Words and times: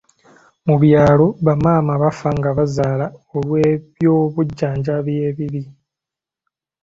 Mu 0.67 0.75
byalo, 0.83 1.25
bamaama 1.45 1.93
bafa 2.03 2.29
nga 2.37 2.49
bazaala 2.57 3.05
olw'ebyobujjanjabi 3.37 5.13
ebibi. 5.29 5.63